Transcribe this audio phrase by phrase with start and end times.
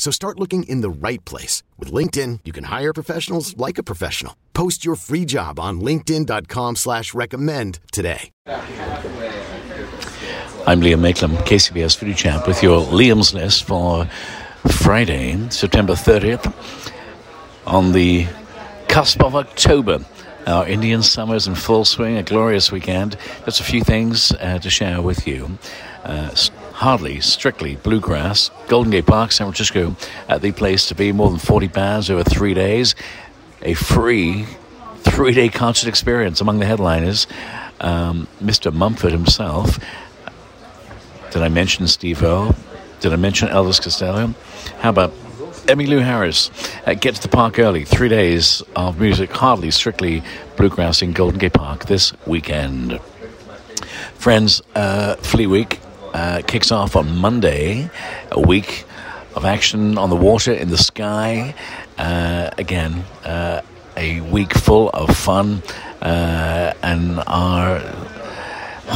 [0.00, 1.62] So start looking in the right place.
[1.78, 4.34] With LinkedIn, you can hire professionals like a professional.
[4.54, 8.30] Post your free job on linkedin.com slash recommend today.
[10.66, 14.06] I'm Liam Mayclem, KCBS Foodie Chap, with your Liam's List for
[14.66, 16.50] Friday, September 30th,
[17.66, 18.26] on the
[18.88, 19.98] cusp of October.
[20.46, 23.18] Our Indian summer's in full swing, a glorious weekend.
[23.44, 25.58] Just a few things uh, to share with you.
[26.04, 26.34] Uh,
[26.80, 28.50] hardly, strictly bluegrass.
[28.66, 29.94] Golden Gate Park, San Francisco,
[30.30, 31.12] uh, the place to be.
[31.12, 32.94] More than 40 bands over three days.
[33.60, 34.46] A free
[35.00, 37.26] three day concert experience among the headliners.
[37.80, 38.72] Um, Mr.
[38.72, 39.78] Mumford himself.
[41.30, 42.54] Did I mention Steve Earle?
[43.00, 44.34] Did I mention Elvis Costello?
[44.78, 45.12] How about
[45.66, 46.50] Emmylou Harris?
[46.86, 47.84] Uh, get to the park early.
[47.84, 50.22] Three days of music, hardly strictly
[50.56, 52.98] bluegrass in Golden Gate Park this weekend.
[54.14, 55.78] Friends, uh, Fleet Week
[56.12, 57.90] uh, kicks off on Monday,
[58.30, 58.84] a week
[59.34, 61.54] of action on the water, in the sky.
[61.98, 63.60] Uh, again, uh,
[63.96, 65.62] a week full of fun
[66.00, 67.80] uh, and our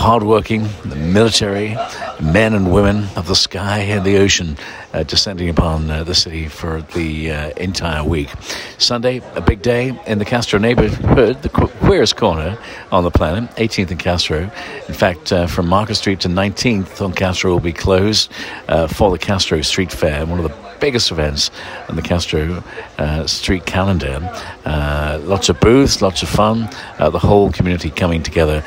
[0.04, 1.74] hardworking, the military,
[2.20, 4.54] men and women of the sky and the ocean
[4.92, 8.28] uh, descending upon uh, the city for the uh, entire week.
[8.76, 12.58] Sunday, a big day in the Castro neighborhood, the queerest corner
[12.92, 14.50] on the planet, 18th and Castro.
[14.88, 18.30] In fact, uh, from Market Street to 19th on Castro will be closed
[18.68, 21.50] uh, for the Castro Street Fair, one of the biggest events
[21.88, 22.62] on the Castro
[22.98, 24.20] uh, Street calendar.
[24.66, 26.68] Uh, lots of booths, lots of fun,
[26.98, 28.62] uh, the whole community coming together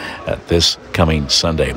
[0.48, 1.76] this coming Sunday.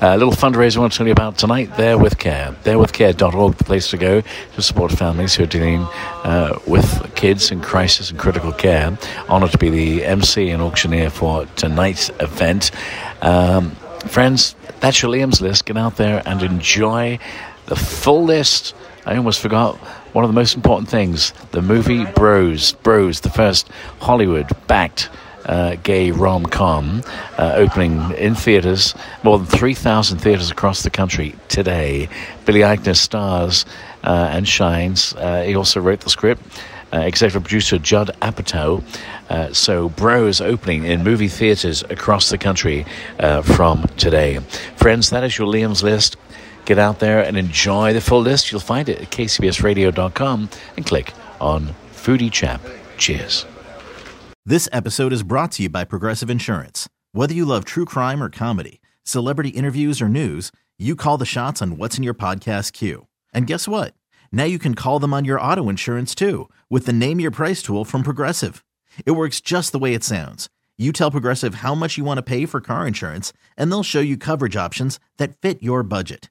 [0.00, 2.54] a little fundraiser I want to tell you about tonight, There With Care.
[2.62, 5.80] ThereWithCare.org, the place to go to support families who are dealing
[6.22, 8.96] uh, with kids in crisis and critical care.
[9.28, 12.70] Honored to be the MC and auctioneer for tonight's event.
[13.22, 13.72] Um,
[14.06, 15.66] friends, that's your Liam's list.
[15.66, 17.18] Get out there and enjoy
[17.66, 18.72] the full list
[19.06, 19.76] I almost forgot
[20.12, 22.72] one of the most important things the movie Bros.
[22.72, 23.68] Bros, the first
[24.00, 25.08] Hollywood backed
[25.46, 27.02] uh, gay rom com,
[27.38, 32.08] uh, opening in theaters, more than 3,000 theaters across the country today.
[32.44, 33.64] Billy Eichner stars
[34.04, 35.14] uh, and shines.
[35.14, 36.42] Uh, he also wrote the script.
[36.92, 38.82] Uh, executive producer Judd Apatow.
[39.28, 42.84] Uh, so, Bros opening in movie theaters across the country
[43.44, 44.40] from today.
[44.74, 46.16] Friends, that is your Liam's List.
[46.70, 48.52] Get out there and enjoy the full list.
[48.52, 52.60] You'll find it at kcbsradio.com and click on Foodie Chap.
[52.96, 53.44] Cheers.
[54.46, 56.88] This episode is brought to you by Progressive Insurance.
[57.10, 61.60] Whether you love true crime or comedy, celebrity interviews or news, you call the shots
[61.60, 63.08] on what's in your podcast queue.
[63.34, 63.94] And guess what?
[64.30, 67.64] Now you can call them on your auto insurance too with the Name Your Price
[67.64, 68.64] tool from Progressive.
[69.04, 70.48] It works just the way it sounds.
[70.78, 73.98] You tell Progressive how much you want to pay for car insurance, and they'll show
[73.98, 76.30] you coverage options that fit your budget.